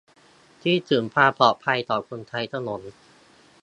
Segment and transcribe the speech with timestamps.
[0.61, 2.81] -คิดถึงความปลอดภัยของคนใช้ถนน